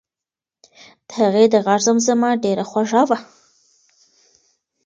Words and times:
د 1.07 1.09
هغې 1.19 1.45
د 1.53 1.55
غږ 1.65 1.79
زمزمه 1.87 2.29
ډېره 2.43 2.63
خوږه 2.69 3.01
وه. 3.09 3.17